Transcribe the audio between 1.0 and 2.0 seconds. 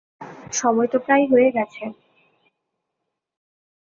প্রায় হয়ে গেছে।